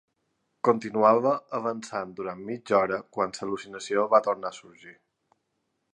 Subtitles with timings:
[0.67, 4.99] Continuava avançant durant mitja hora qual l'al·lucinació va tornar a sorgir.